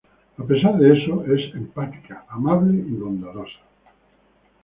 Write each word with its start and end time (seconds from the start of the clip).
A 0.39 0.43
pesar 0.43 0.79
de 0.79 0.97
eso 0.97 1.23
es 1.25 1.53
empática, 1.53 2.25
amable 2.29 2.73
y 2.75 2.91
bondadosa. 2.95 3.59